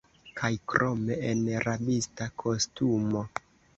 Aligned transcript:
Kaj 0.39 0.49
krome, 0.71 1.17
en 1.33 1.43
rabista 1.67 2.31
kostumo! 2.45 3.23